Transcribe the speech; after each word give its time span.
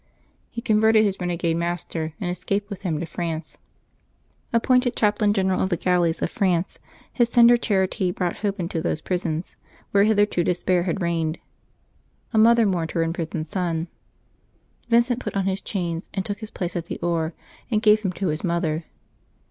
He 0.49 0.63
converted 0.63 1.05
his 1.05 1.17
renegade 1.21 1.57
master, 1.57 2.13
and 2.19 2.27
escaped 2.27 2.71
with 2.71 2.81
him 2.81 2.99
to 2.99 3.05
France. 3.05 3.59
Appointed 4.51 4.95
chaplain 4.95 5.31
general 5.31 5.61
of 5.61 5.69
the 5.69 5.77
galleys 5.77 6.23
of 6.23 6.31
France, 6.31 6.79
his 7.13 7.29
tender 7.29 7.55
charity 7.55 8.09
brought 8.11 8.37
hope 8.37 8.59
into 8.59 8.81
those 8.81 8.99
prisons 8.99 9.57
where 9.91 10.03
hitherto 10.05 10.43
despair 10.43 10.81
had 10.85 11.03
reigned. 11.03 11.37
A 12.33 12.39
mother 12.39 12.65
mourned 12.65 12.93
her 12.93 13.03
imprisoned 13.03 13.47
son. 13.47 13.89
Vincent 14.89 15.19
put 15.19 15.35
on 15.35 15.45
his 15.45 15.61
chains 15.61 16.09
and 16.15 16.25
took 16.25 16.39
his 16.39 16.49
place 16.49 16.75
at 16.75 16.85
the 16.87 16.97
oar, 17.03 17.35
and 17.69 17.83
gave 17.83 17.99
him 17.99 18.11
to 18.13 18.29
his 18.29 18.43
mother. 18.43 18.85